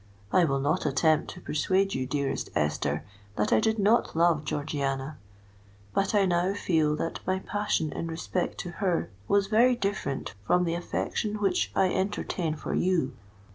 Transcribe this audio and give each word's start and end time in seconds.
I 0.33 0.45
will 0.45 0.59
not 0.59 0.87
attempt 0.87 1.29
to 1.35 1.41
persuade 1.41 1.93
you, 1.93 2.07
dearest 2.07 2.49
Esther, 2.55 3.05
that 3.35 3.53
I 3.53 3.59
did 3.59 3.77
not 3.77 4.15
love 4.15 4.43
Georgiana;—but 4.45 6.15
I 6.15 6.25
now 6.25 6.55
feel 6.55 6.95
that 6.95 7.19
my 7.27 7.37
passion 7.37 7.91
in 7.93 8.07
respect 8.07 8.57
to 8.61 8.71
her 8.81 9.11
was 9.27 9.45
very 9.45 9.75
different 9.75 10.33
from 10.43 10.63
the 10.63 10.73
affection 10.73 11.35
which 11.39 11.71
I 11.75 11.93
entertain 11.93 12.55
for 12.55 12.73
you. 12.73 13.13